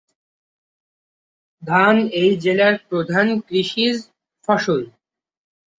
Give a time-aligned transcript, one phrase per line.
[1.63, 3.97] ধান এই জেলার প্রধান কৃষিজ
[4.47, 4.79] ফসল।